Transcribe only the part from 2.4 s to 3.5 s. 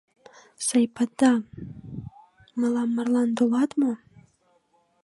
мылам марлан